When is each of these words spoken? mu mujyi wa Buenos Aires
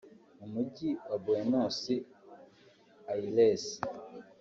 mu 0.37 0.47
mujyi 0.53 0.89
wa 1.07 1.17
Buenos 1.23 1.79
Aires 3.13 3.65